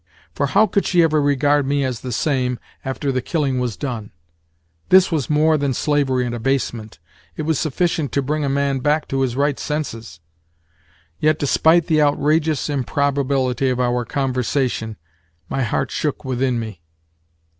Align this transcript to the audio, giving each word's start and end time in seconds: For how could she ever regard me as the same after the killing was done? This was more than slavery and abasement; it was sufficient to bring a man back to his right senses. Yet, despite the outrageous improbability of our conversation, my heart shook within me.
For 0.33 0.47
how 0.47 0.65
could 0.65 0.87
she 0.87 1.03
ever 1.03 1.21
regard 1.21 1.67
me 1.67 1.83
as 1.83 1.99
the 2.01 2.11
same 2.11 2.57
after 2.83 3.11
the 3.11 3.21
killing 3.21 3.59
was 3.59 3.77
done? 3.77 4.09
This 4.89 5.11
was 5.11 5.29
more 5.29 5.59
than 5.59 5.75
slavery 5.75 6.25
and 6.25 6.33
abasement; 6.33 6.97
it 7.35 7.43
was 7.43 7.59
sufficient 7.59 8.11
to 8.13 8.23
bring 8.23 8.43
a 8.43 8.49
man 8.49 8.79
back 8.79 9.07
to 9.09 9.21
his 9.21 9.35
right 9.35 9.59
senses. 9.59 10.19
Yet, 11.19 11.37
despite 11.37 11.85
the 11.85 12.01
outrageous 12.01 12.67
improbability 12.67 13.69
of 13.69 13.79
our 13.79 14.03
conversation, 14.03 14.97
my 15.49 15.61
heart 15.61 15.91
shook 15.91 16.25
within 16.25 16.59
me. 16.59 16.81